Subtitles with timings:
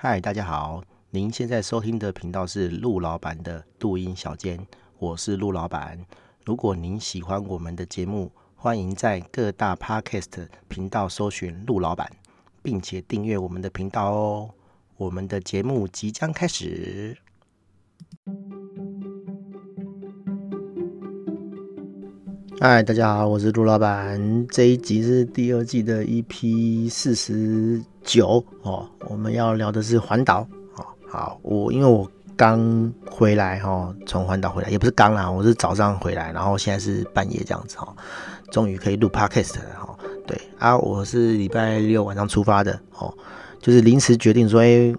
[0.00, 0.80] 嗨，大家好，
[1.10, 4.64] 您现在收听的频道是陆老板的录音小间，
[5.00, 5.98] 我是陆老板。
[6.44, 12.08] 如果您喜欢我们的节目，欢迎在各大 Podcast 频道搜寻陆老板，
[12.62, 14.50] 并且订阅我们的频道哦。
[14.98, 17.18] 我们的节目即将开始。
[22.60, 24.44] 嗨，大家好，我是陆老板。
[24.48, 30.40] 这一集是第二季的 EP 四十九哦，我们要聊的是环岛
[30.74, 30.84] 哦。
[31.08, 37.94] 好，我因为我刚回来哈，从环岛回来，也不是刚啦，我是早上回来，然后现在是半夜这样子哈，
[38.50, 39.96] 终于可以录 Podcast 了哈。
[40.26, 43.14] 对啊，我是礼拜六晚上出发的哦，
[43.60, 44.92] 就是临时决定说，哎，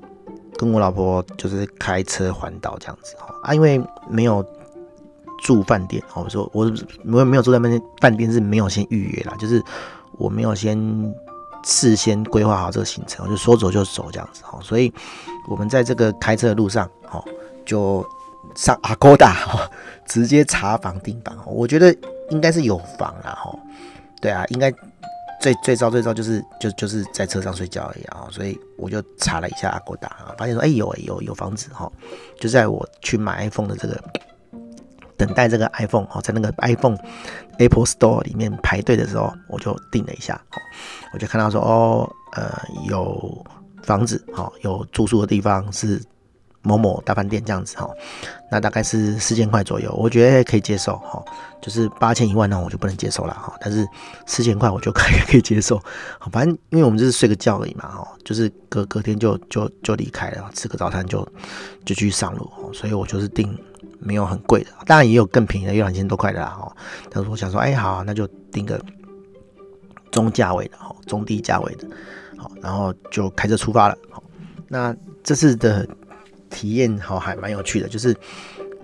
[0.58, 4.46] 跟我老婆就是开车环岛这样子哈啊，因为没有。
[5.42, 6.66] 住饭店，我说我
[7.04, 9.64] 没有没有住在饭店，饭店是没有先预约啦，就是
[10.14, 10.78] 我没有先
[11.64, 14.94] 事先规划好这个行程，我就说走就走这样子哈，所以
[15.50, 17.24] 我们在这个开车的路上，哈，
[17.66, 18.06] 就
[18.56, 19.70] 上 Agoda 哈，
[20.06, 21.96] 直接查房订房，我觉得
[22.30, 23.58] 应该是有房啦哈，
[24.22, 24.72] 对啊，应该
[25.42, 31.92] 最最糟最糟就是就就是在车上睡觉而已啊，所以我就查了一下阿哥达，发现说哎有哎有有房子哈，
[32.40, 34.02] 就在我去买 iPhone 的这个。
[35.20, 36.98] 等待这个 iPhone 哦，在那个 iPhone
[37.58, 40.42] Apple Store 里面排队的时候，我就订了一下，
[41.14, 42.50] 我就看到说哦，呃，
[42.88, 43.46] 有
[43.84, 46.02] 房子，哈，有住宿的地方是
[46.62, 47.90] 某某大饭店这样子哈，
[48.50, 51.22] 那大概是四千块左右，我觉得可以接受哈，
[51.62, 53.86] 就是八千一万呢，我就不能接受了哈，但是
[54.26, 55.78] 四千块我就可以可以接受，
[56.18, 61.28] 好，反正因为我们就是睡个觉而已嘛哈，就是隔隔天就就就离开了，吃个早餐就
[61.84, 63.54] 就去上路，所以我就是订。
[64.00, 66.76] 没有很贵的，当然也有更便宜的，有两千多块的啦哈。
[67.10, 68.80] 但是我想说，哎，好，那就订个
[70.12, 71.88] 中价位的哈，中低价位的，
[72.38, 73.98] 好，然后就开车出发了。
[74.10, 74.24] 好，
[74.68, 75.88] 那这次的
[76.50, 78.16] 体验好还蛮有趣的，就是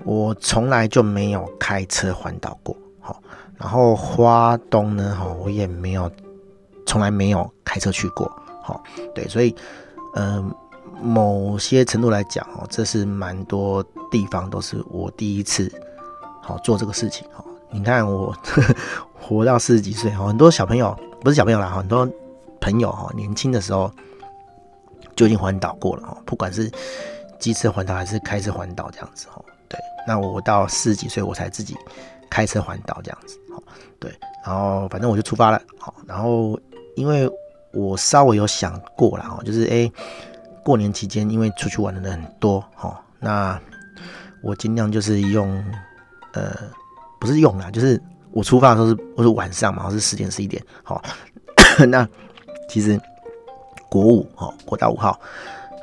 [0.04, 3.22] 我从来就没有开车环岛过，好，
[3.58, 6.12] 然后花东呢，哈，我也没有，
[6.86, 8.32] 从来没有开车去过，
[8.62, 8.84] 好，
[9.14, 9.56] 对，所以，
[10.16, 10.54] 嗯、
[11.02, 15.72] 某些程度来讲，哦，这是蛮多地方都是我第一次，
[16.42, 18.36] 好做这个事情，哦，你看我
[19.20, 22.10] 活到四十几岁，很多小朋友不是小朋友啦，很多
[22.60, 23.92] 朋友哈，年轻的时候
[25.16, 26.72] 就已经环岛过了，哈，不管是
[27.40, 31.76] 机车环岛还是开车环岛这样子，哈，对，那我到四十几岁我才自己
[32.30, 33.62] 开车环岛这样子，哈，
[34.00, 34.12] 对，
[34.46, 36.60] 然后反正我就出发了，好，然后
[36.96, 37.30] 因为
[37.74, 39.92] 我稍微有想过了，哈，就是哎。
[40.66, 43.62] 过年期间，因为出去玩的人很多，哈，那
[44.42, 45.64] 我尽量就是用，
[46.34, 46.58] 呃，
[47.20, 51.00] 不是用啦，就是我出发的时候是我是晚上嘛，是十点十一点，好，
[51.88, 52.10] 那
[52.68, 53.00] 其实
[53.88, 55.20] 国五，哈，国道五号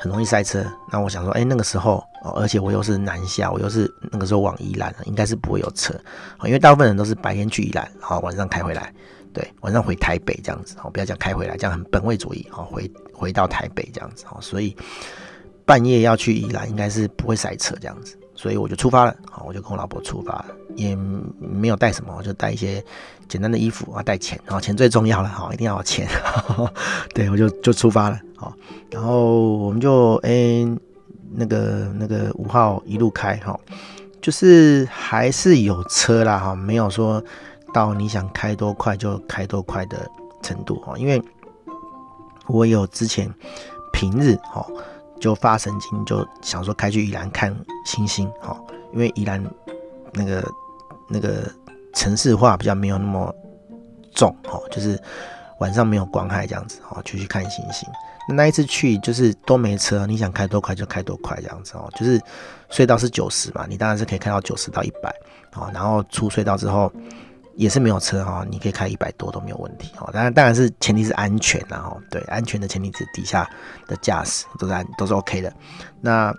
[0.01, 5.95] 很容易塞车，那我想说，哎、那个时候哦，而且我又是南下，我又是那个时候往宜兰，应该是不会有车，
[6.43, 8.93] 因为大部分人都是白天去宜兰，好，晚上开回来。
[9.35, 12.87] 对，晚上回台北这样子，哦，不要讲开回来，这样很本位主义，哦，回
[13.23, 14.77] 回到台北这样子，哦，所以
[15.65, 20.97] 半夜要去宜兰应该是不会塞车这样子，所以我就出发了，好，我就跟我老婆出发了，也
[21.39, 22.85] 没有带什么，我就带一些
[23.29, 26.09] 简单的衣服啊，带钱，然后钱最重要了，哈，一定要有钱，
[27.15, 28.53] 对，我就就出发了，好，
[28.91, 30.67] 然后我们就哎、
[31.31, 33.57] 那个那个五号一路开，哈，
[34.21, 37.23] 就是还是有车啦，哈，没有说。
[37.75, 40.07] 到你想开多快就开多快的
[40.43, 41.19] 程度哈，因为
[42.53, 43.33] 我有之前
[43.95, 44.67] 平日哈
[45.19, 48.55] 就发神经，就想说开去宜兰看星星哈，
[48.93, 49.43] 因为宜兰
[50.13, 50.53] 那个
[51.09, 51.51] 那个
[51.95, 53.35] 城市化比较没有那么
[54.15, 55.01] 重哈，就是
[55.61, 57.89] 晚上没有光害这样子哈，就去看星星。
[58.29, 62.21] 那一次去就是都没车，你想开多快就开多快这样子哦，就是
[62.71, 65.09] 隧道是九十嘛，你当然是可以开到九十到一百
[65.53, 66.93] 啊，然后出隧道之后。
[67.55, 70.09] 也是没有车哈，你可以开一百多都没有问题哦。
[70.13, 73.49] 当然，当然是前提是安全然后对，安全的前提是底下
[73.87, 75.53] 的驾驶都是安都是 OK 的。
[76.01, 76.35] 那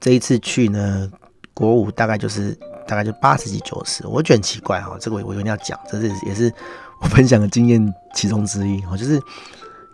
[0.00, 1.10] 这一次去呢，
[1.54, 2.52] 国五大概就是
[2.86, 4.96] 大概就八十几九十，我觉得很奇怪哈。
[5.00, 6.52] 这个我我一定要讲，这是也是
[7.00, 9.20] 我分享的经验其中之一哦，就是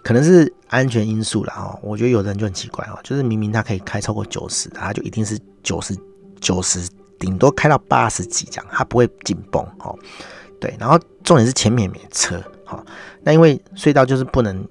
[0.03, 1.79] 可能是安全因素啦哈。
[1.82, 5.94] 我觉得有的人就很奇怪哈，就是明明他可以开超过九十，他就一定是九十
[6.41, 6.88] 九十。
[7.20, 9.96] 顶多开到八十几这样，它不会紧绷哦。
[10.58, 12.84] 对，然后重点是前面没车哈。
[13.22, 14.67] 那因为隧道就是不能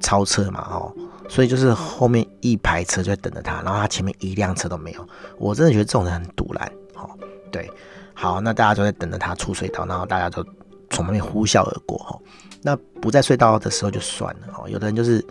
[0.00, 0.94] 超车嘛哦，
[1.28, 5.08] 所以就是后面一排车就在等着他，然后他前面一辆车都没有。
[5.38, 7.08] 我真的觉得这种人很堵然哦。
[7.50, 7.70] 对，
[8.12, 10.44] 好，那大家都在等着他出隧道，然后大家都
[10.90, 12.18] 从旁边呼啸而过哈。
[12.62, 15.24] 那不在隧道的时候就算了哦，有的人就是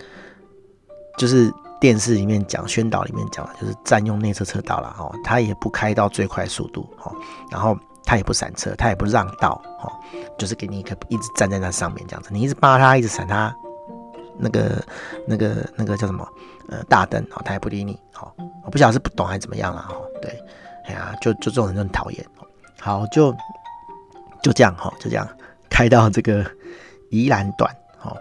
[1.17, 1.51] 就是
[1.83, 7.13] 电视里面讲宣导里面讲的就是占用内侧车道了哦，他也不开到最快速度哦，
[7.51, 9.91] 然后他也不闪车，他也不让道哦，
[10.37, 13.53] 就是给你一个一直站在那上面这样子，你一直扒他，一直闪他，
[14.37, 14.81] 那个
[15.27, 16.25] 那个那个叫什么
[16.69, 18.31] 呃大灯哦，他也不理你哦，
[18.63, 20.41] 我不晓得是不懂还是怎么样了哦，对，
[20.85, 22.25] 哎呀，就就这种人就很讨厌，
[22.79, 23.35] 好就
[24.41, 25.27] 就这样哈，就这样
[25.69, 26.49] 开到这个
[27.09, 27.69] 宜兰段
[28.03, 28.15] 哦。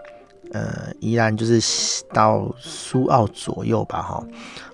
[0.53, 4.23] 呃，宜兰就是到苏澳左右吧，哈，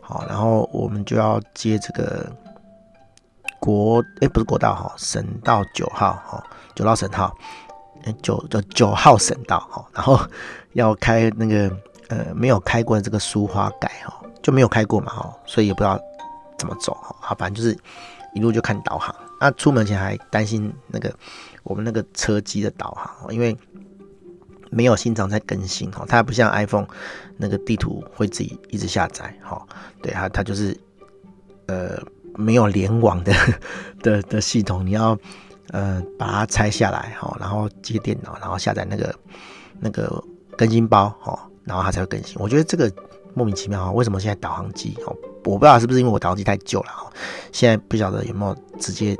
[0.02, 2.30] 好，然后我们就要接这个
[3.62, 6.44] 国，哎，不是国道哈，省道九号，哈，
[6.76, 7.34] 九号省道，
[8.22, 10.20] 九九九号省道，哈，然后
[10.74, 11.72] 要开那个
[12.10, 15.98] 呃没有开过的这个苏花改，哈，就没有开过嘛，哈，所以也不知道
[16.58, 17.78] 怎么走，哈，反正就是
[18.34, 21.10] 一路就看导航，那出门前还担心那个
[21.64, 23.58] 我们那个车机的导航，因为。
[24.69, 26.88] 没有经常在更新哈，它不像 iPhone
[27.38, 29.66] 那个地图会自己一直下载哈，
[30.01, 30.77] 对它它就是
[31.68, 32.00] 呃
[32.36, 33.33] 没有联网的
[34.04, 35.18] 的的系统，你要
[35.71, 39.16] 呃把它拆下来哈，然后接电脑，然后下载那个
[39.80, 40.24] 那个
[40.57, 42.38] 更新包哈，然后它才会更新。
[42.39, 42.92] 我觉得这个
[43.33, 47.12] 莫名其妙哈，为什么现在导航机哦，我不知道是不是因为我导航机太旧了哈，
[47.51, 49.18] 现在不晓得有没有直接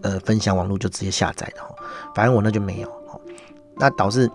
[0.00, 1.74] 呃分享网络就直接下载的哈，
[2.14, 2.90] 反正我那就没有，
[3.76, 4.30] 那导致。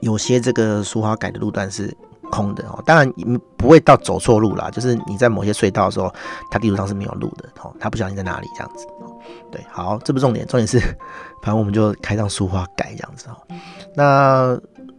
[0.00, 1.94] 有些这个苏花改的路段是
[2.30, 6.12] 空的哦，当然你不会到走错路啦，就是你在某些隧道的时候，
[6.50, 8.86] 它地图上是没有路的哦，它不晓得你在哪里这样子。
[9.50, 10.78] 对，好，这不重点，重点是，
[11.42, 13.36] 反正我们就开上苏花改这样子哦。
[13.94, 14.58] 那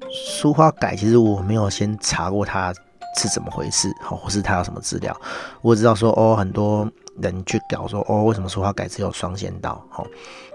[0.09, 2.73] 苏花改其实我没有先查过它
[3.17, 5.15] 是怎么回事，哦，或是它有什么资料，
[5.61, 6.85] 我知道说哦，很多
[7.21, 9.81] 人去搞说哦，为什么苏花改只有双线道？
[9.95, 10.05] 哦，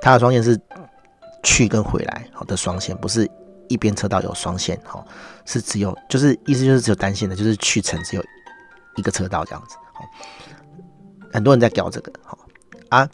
[0.03, 0.61] 它的双线是
[1.43, 3.29] 去跟回来好的双线，不是。
[3.69, 5.05] 一边车道有双线，哈，
[5.45, 8.25] 是只有，就是意思就是只有单线的，就是去程只有
[8.97, 9.77] 一个车道这样子，
[11.33, 12.39] 很多人在搞这个，哈。
[12.89, 13.11] 啊，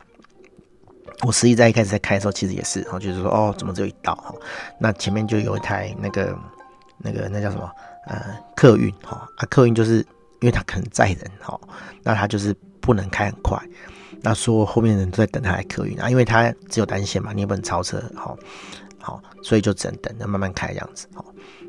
[1.22, 4.34] 我实际在一开始在开的时候，其实也是，哈，就是说，哦，怎么只有一道，哈，
[4.78, 6.36] 那前面就有一台那个
[6.98, 7.70] 那个那叫什么，
[8.06, 9.96] 呃，客运，哈，啊，客运就是
[10.40, 11.58] 因为它可能载人，哈，
[12.02, 13.58] 那它就是不能开很快，
[14.20, 18.36] 那说后面的人都在等它来客运啊，因为它只有单线嘛，你也不能超车，哈。
[19.02, 21.08] 好，所以就只能等着慢慢开这样子。
[21.12, 21.24] 好，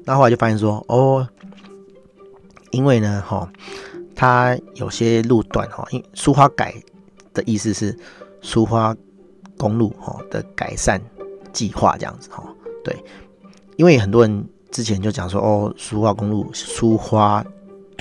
[0.06, 1.27] 那后来就发现说，哦，
[2.69, 3.51] 因为呢，哈，
[4.15, 6.75] 它有些路段，哈，因苏花改
[7.33, 7.97] 的意思是
[8.44, 8.95] 苏花
[9.57, 11.01] 公路，哈的改善
[11.51, 12.44] 计划这样子，哈，
[12.83, 12.95] 对，
[13.77, 17.44] 因为很多人之前就讲说，哦，苏花公路，苏花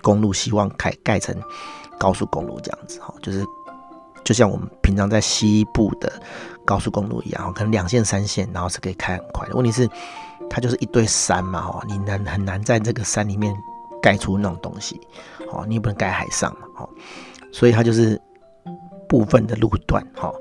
[0.02, 1.34] 公路希望开盖成
[1.99, 3.43] 高速公路这样子，哈，就是
[4.23, 6.12] 就像我们平常在西部的。
[6.64, 9.55] 高速公路一样哦，可能两线、三线，然后是可以开很快的。
[9.55, 9.88] 问题是，
[10.49, 13.55] 它就是一堆山嘛，哦，你难很难在这个山里面
[14.00, 15.00] 盖出那种东西，
[15.50, 16.88] 哦，你也不能盖海上嘛，哦，
[17.53, 18.20] 所以它就是
[19.09, 20.32] 部分的路段，哈，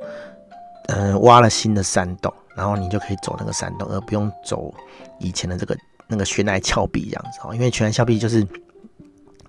[0.88, 4.74] 呃，挖了新的山洞，然后你就可以走那个山洞，而不用走
[5.20, 5.76] 以前的这个
[6.08, 8.46] 那个悬崖峭壁这样子，哦，因为悬崖峭壁就是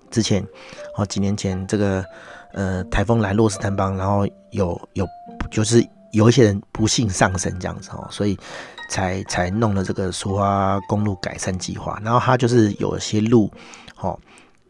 [0.09, 0.45] 之前
[0.95, 2.03] 哦几年前这个
[2.53, 5.07] 呃台风来洛斯坦邦，然后有有
[5.51, 5.85] 就是。
[6.13, 8.37] 有一些人不幸丧生这样子哦，所以
[8.87, 11.99] 才才弄了这个苏花公路改善计划。
[12.03, 13.51] 然后他就是有些路，
[13.99, 14.17] 哦，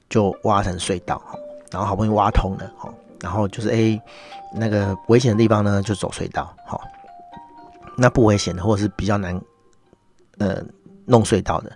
[0.09, 1.21] 就挖成隧道，
[1.69, 2.71] 然后好不容易挖通了，
[3.19, 4.01] 然后就是哎，
[4.55, 6.55] 那个危险的地方呢就走隧道，
[7.97, 9.39] 那不危险的或者是比较难，
[10.37, 10.63] 呃，
[11.05, 11.71] 弄隧道的，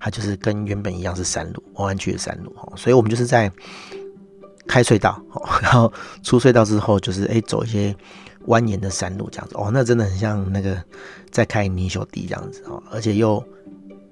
[0.00, 3.48] 它就是跟原本一样是山路，弯弯曲的山路，所以我们就是在
[4.66, 5.22] 开隧道，
[5.62, 5.92] 然后
[6.24, 7.94] 出隧道之后就是哎走一些。
[8.46, 10.82] 蜿蜒的山路这样子哦，那真的很像那个
[11.30, 13.42] 在开泥鳅地这样子哦，而且又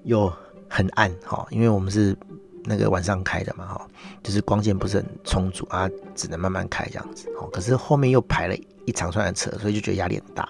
[0.04, 0.32] 又
[0.68, 2.16] 很暗哈，因为我们是
[2.64, 3.88] 那个晚上开的嘛哈，
[4.22, 7.48] 就是光线不是很充足啊，只能慢慢开这样子哦。
[7.52, 8.54] 可是后面又排了
[8.86, 10.48] 一长串的车，所以就觉得压力很大，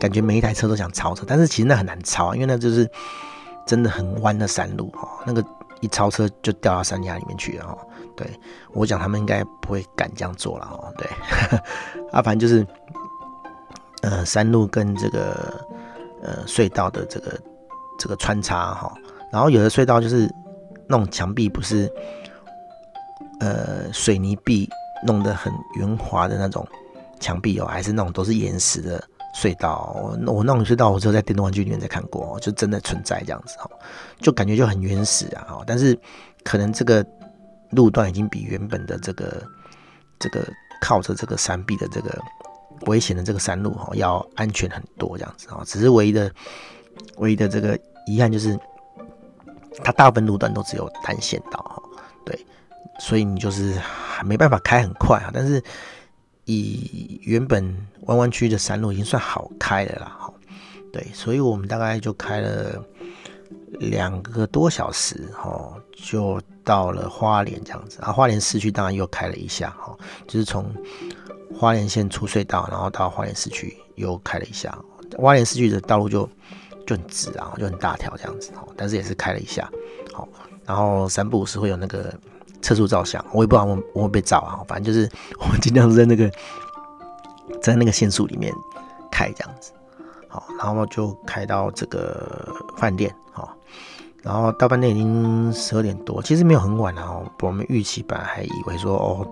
[0.00, 2.90] 感觉每一台车都想超车，但是其实那很难超，因为那就是
[3.66, 5.44] 真的很弯的山路哈，那个
[5.80, 7.78] 一超车就掉到山崖里面去了哈。
[8.16, 8.26] 对
[8.72, 10.92] 我讲，他们应该不会敢这样做了哈。
[10.98, 11.08] 对，
[12.10, 12.66] 啊，反正就是。
[14.02, 15.64] 呃，山路跟这个
[16.22, 17.38] 呃隧道的这个
[17.96, 18.92] 这个穿插哈，
[19.32, 20.28] 然后有的隧道就是
[20.88, 21.88] 那种墙壁不是
[23.38, 24.68] 呃水泥壁
[25.06, 26.66] 弄得很圆滑的那种
[27.20, 29.00] 墙壁哦，还是那种都是岩石的
[29.36, 29.96] 隧道。
[29.96, 33.70] 我我那种隧道，我只有在电动玩具里面才看过，就真的存在这样子哈，
[34.18, 35.62] 就感觉就很原始啊哈。
[35.64, 35.96] 但是
[36.42, 37.06] 可能这个
[37.70, 39.40] 路段已经比原本的这个
[40.18, 40.44] 这个
[40.80, 42.18] 靠着这个山壁的这个。
[42.86, 46.32] 危险的这个山路哈，要安全很多这样子啊，只是唯一的
[47.16, 48.58] 唯一的这个遗憾就是，
[49.84, 51.82] 它大部分路段都只有单线道哈，
[52.24, 52.46] 对，
[52.98, 53.74] 所以你就是
[54.24, 55.30] 没办法开很快啊。
[55.32, 55.62] 但是
[56.44, 57.64] 以原本
[58.02, 60.34] 弯弯曲的山路已经算好开的啦，哈，
[60.92, 62.84] 对，所以我们大概就开了
[63.78, 68.12] 两个多小时，哈，就到了花莲这样子啊。
[68.12, 69.96] 花莲市区当然又开了一下，哈，
[70.26, 70.66] 就是从
[71.58, 74.76] 花莲县出隧道，然后到花莲市区又开了一下。
[75.18, 76.28] 花莲市区的道路就
[76.86, 79.70] 就很直啊，就很大条这样子哦，但是也是开了一下，
[80.12, 80.26] 好。
[80.64, 82.14] 然后三不五时会有那个
[82.62, 86.30] 测速照相，我也不知道我我会被照啊，反正就是 我尽量在那个
[87.60, 88.54] 在那个限速里面
[89.10, 89.72] 开这样子，
[90.28, 93.52] 好，然后就开到这个饭店，好，
[94.22, 99.28] 然后到饭店已经十二点多，其实没有很晚啊，我们预期本来还以为说哦，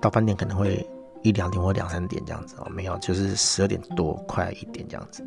[0.00, 0.88] 到饭店可能会
[1.22, 5.24] 一两点或两三点这样子哦，没有，就是十二点多快一点这样子，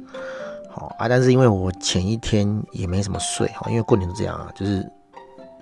[0.69, 4.85] 好啊，但是因为我前一天也没什么睡哈，因为过年都这样啊，就是。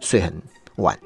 [0.02, 0.34] 睡很
[0.78, 0.98] 晚，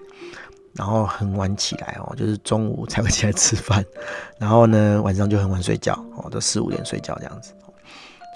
[0.74, 3.84] 然后很晚起来哦，就是中午才会起来吃饭，
[4.38, 7.56] 然后呢，晚上就很晚睡觉哦，都四五点睡觉这样子，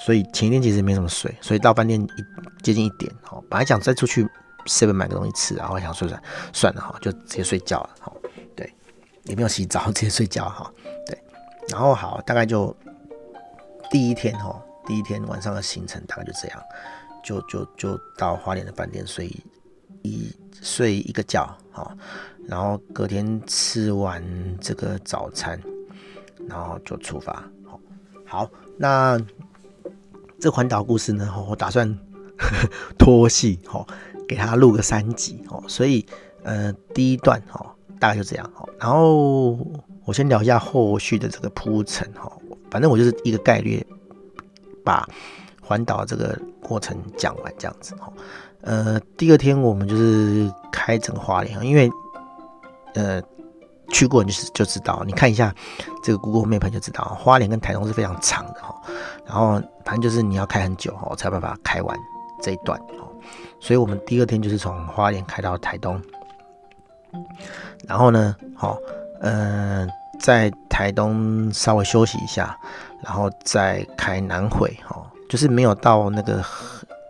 [0.04, 4.28] 所以前一天其实没什么睡，所以到饭店一接近一点哦，本来想再出去
[4.66, 8.12] seven 买个东西吃，然后想睡算算了哈，就直接睡觉了哈，
[8.56, 8.74] 对，
[9.28, 10.72] 也没有洗澡，直接睡觉哈，
[11.06, 11.18] 对，
[11.70, 12.76] 然后好，大概就
[13.92, 16.62] 第一天哈，第一天晚上的行程大概就这样，
[17.24, 19.32] 就就就到花莲的饭店睡。
[20.04, 20.32] 一
[20.62, 21.92] 睡一个觉，哈，
[22.48, 24.24] 然后隔天吃完
[24.62, 25.60] 这个早餐，
[26.48, 27.44] 然后就出发。
[27.66, 27.80] 好，
[28.26, 29.20] 好，那
[30.40, 31.98] 这环岛故事呢，我打算
[32.98, 33.86] 拖戏，好，
[34.28, 36.06] 给他录个三集，哦，所以
[36.44, 39.58] 呃，第一段，哈，大概就这样，哈，然后
[40.06, 42.32] 我先聊一下后续的这个铺陈，哈，
[42.70, 43.86] 反正我就是一个概率，
[44.84, 45.08] 把
[45.62, 48.12] 环岛这个过程讲完，这样子，哈。
[48.62, 51.90] 呃，第二天我们就是开整花莲，因为
[52.96, 53.22] 呃
[53.90, 55.54] 去过你就是就知道，你看一下
[56.04, 58.76] 这个 Google Map 就知道，花莲跟台东是非常长的哈。
[59.26, 61.98] 然后反正就是你要开很久哈，才有办法开完
[62.42, 63.08] 这一段哦。
[63.60, 66.02] 所以我们第二天就是从花莲开到台东，
[67.88, 68.78] 然后呢，好，
[69.22, 69.88] 呃，
[70.20, 72.58] 在台东稍微休息一下，
[73.04, 76.44] 然后再开南回哈，就是没有到那个。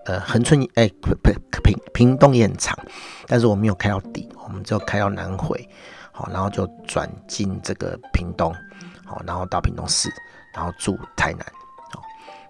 [0.06, 1.30] 呃，恒春哎，不不，
[1.62, 2.80] 屏屏东也很长，
[3.28, 5.68] 但是我没有开到底，我们只有开到南回，
[6.14, 8.56] 好，然后就转进这个屏东，
[9.04, 10.10] 好，然后到屏东市，
[10.56, 11.46] 然后住台南，
[11.92, 12.02] 好，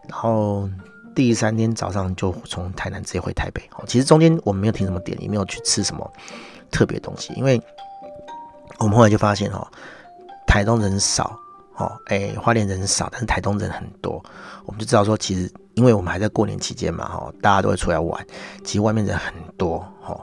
[0.07, 0.69] 然后
[1.17, 6.13] 第三天早上就从台南直接回台北，哦，其实中间我们没有停什么点，也没有去吃什么
[6.69, 7.59] 特别东西，因为
[8.77, 9.67] 我们后来就发现哦，
[10.45, 11.35] 台东人少。
[11.77, 14.23] 哦，哎、花莲人少，但是台东人很多，
[14.65, 18.25] 我们就知道说，其实因为我们还在过年期间嘛，哈，大家都会出来玩，
[18.63, 20.19] 其实外面人很多，哦，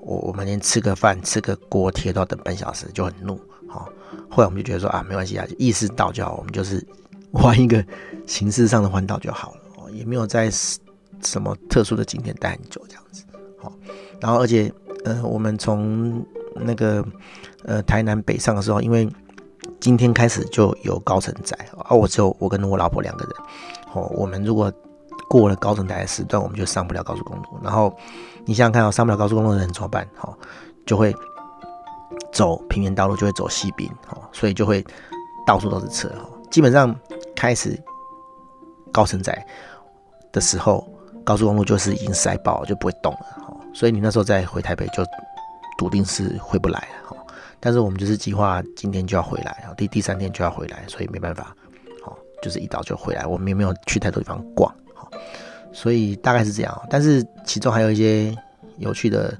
[0.00, 3.34] 我我们连吃个饭、吃个锅贴都要等半小时，就很怒，
[3.68, 3.86] 哦。
[4.28, 6.84] 后来我们就觉得说啊，没关系啊，意识到就好，我们就是
[7.30, 7.84] 玩一个
[8.26, 9.60] 形式上的环岛就好了，
[9.96, 13.24] 也没有在什么特殊的景点待很久这样子，
[13.58, 13.72] 好，
[14.20, 14.72] 然后而且，
[15.04, 16.24] 呃，我们从
[16.54, 17.04] 那个
[17.64, 19.08] 呃台南北上的时候，因为
[19.80, 23.34] 今天开始就有高乘载啊，我只有我跟我老婆两个人。
[23.92, 24.72] 哦，我们如果
[25.28, 27.44] 过了高乘载的时段，我们就上不了高速公路。
[27.62, 27.94] 然后
[28.44, 30.06] 你想想看，哦，上不了高速公路的人怎么办？
[30.20, 30.36] 哦，
[30.84, 31.14] 就会
[32.32, 34.84] 走平原道路，就会走西滨，哦，所以就会
[35.46, 36.08] 到处都是车。
[36.08, 36.94] 哦，基本上
[37.34, 37.82] 开始
[38.92, 39.46] 高层仔
[40.36, 40.86] 的时候，
[41.24, 43.26] 高速公路就是已经塞爆，就不会动了。
[43.72, 45.02] 所以你那时候再回台北，就
[45.78, 47.16] 笃定是回不来了。
[47.58, 51.56] 但是我们就是计划今天就要回来，第第三天就要回来，所以没办法，
[52.04, 53.24] 好，就是一早就回来。
[53.24, 55.10] 我们也没有去太多地方逛，好，
[55.72, 56.82] 所以大概是这样。
[56.90, 58.36] 但是其中还有一些
[58.76, 59.34] 有趣的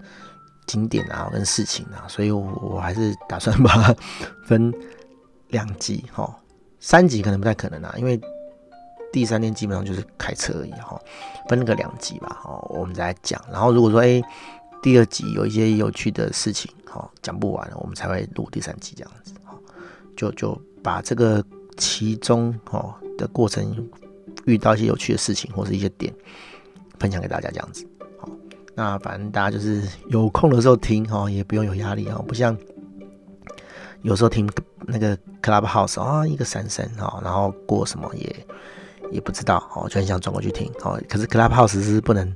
[0.66, 3.94] 景点啊，跟事情啊，所以我我还是打算把它
[4.46, 4.72] 分
[5.48, 6.34] 两集，哈，
[6.80, 8.18] 三集可能不太可能啊，因为
[9.12, 11.00] 第三天基本上就是开车而已，哈，
[11.48, 13.42] 分个两集吧，好，我们再讲。
[13.50, 14.22] 然后如果说，哎。
[14.82, 19.52] 第二集有一些有趣的事情，哈，讲不完，我们才会录第三集这样子，哈，
[20.16, 21.44] 就就把这个
[21.76, 23.84] 其中哈的过程
[24.44, 26.12] 遇到一些有趣的事情或是一些点
[27.00, 27.84] 分享给大家这样子，
[28.20, 28.28] 好，
[28.76, 32.56] 那反正大家就是有空的时候听哈，也不用有压力哈，不像
[34.02, 34.48] 有时候听
[34.86, 38.46] 那个 Clubhouse 啊，一个闪神哈，然后过什么也
[39.10, 42.34] 也不知道哦，就很想转过去听哦，可是 Clubhouse 是不能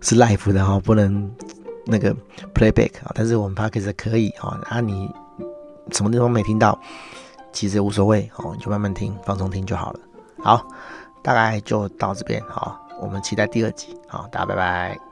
[0.00, 1.30] 是 live 的哈，不能。
[1.86, 2.14] 那个
[2.54, 5.10] playback 啊，但是我们 podcast 可以啊，啊你
[5.90, 6.78] 什么地方没听到，
[7.52, 10.00] 其实也无所谓哦，你就慢慢听，放松听就好了。
[10.38, 10.64] 好，
[11.22, 15.09] 大概就到这边，好，我们期待第二集，好，大家拜拜。